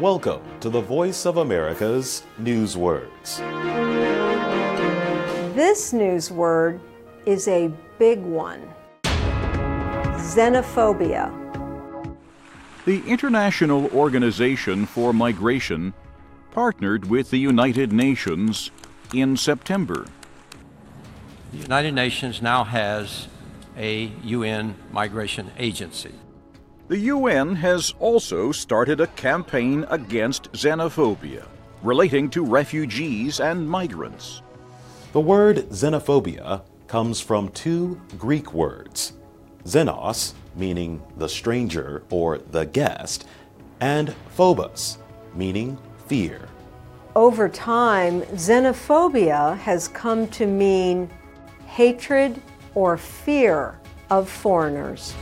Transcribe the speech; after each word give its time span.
Welcome 0.00 0.42
to 0.58 0.70
the 0.70 0.80
Voice 0.80 1.24
of 1.24 1.36
America's 1.36 2.24
Newswords. 2.40 3.38
This 5.54 5.92
news 5.92 6.32
word 6.32 6.80
is 7.26 7.46
a 7.46 7.70
big 7.96 8.20
one 8.20 8.68
xenophobia. 9.04 11.32
The 12.84 13.06
International 13.06 13.86
Organization 13.94 14.84
for 14.84 15.12
Migration 15.12 15.94
partnered 16.50 17.08
with 17.08 17.30
the 17.30 17.38
United 17.38 17.92
Nations 17.92 18.72
in 19.14 19.36
September. 19.36 20.06
The 21.52 21.58
United 21.58 21.92
Nations 21.92 22.42
now 22.42 22.64
has 22.64 23.28
a 23.78 24.06
UN 24.24 24.74
migration 24.90 25.52
agency. 25.56 26.14
The 26.86 26.98
UN 26.98 27.56
has 27.56 27.94
also 27.98 28.52
started 28.52 29.00
a 29.00 29.06
campaign 29.06 29.86
against 29.88 30.52
xenophobia 30.52 31.46
relating 31.82 32.28
to 32.30 32.44
refugees 32.44 33.40
and 33.40 33.66
migrants. 33.66 34.42
The 35.14 35.20
word 35.20 35.70
xenophobia 35.70 36.60
comes 36.86 37.22
from 37.22 37.48
two 37.48 37.98
Greek 38.18 38.52
words 38.52 39.14
xenos, 39.64 40.34
meaning 40.56 41.02
the 41.16 41.28
stranger 41.28 42.02
or 42.10 42.36
the 42.50 42.66
guest, 42.66 43.26
and 43.80 44.14
phobos, 44.28 44.98
meaning 45.34 45.78
fear. 46.06 46.50
Over 47.16 47.48
time, 47.48 48.20
xenophobia 48.36 49.56
has 49.56 49.88
come 49.88 50.28
to 50.28 50.46
mean 50.46 51.08
hatred 51.64 52.42
or 52.74 52.98
fear 52.98 53.80
of 54.10 54.28
foreigners. 54.28 55.14